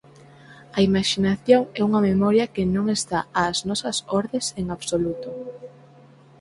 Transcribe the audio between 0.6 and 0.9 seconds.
A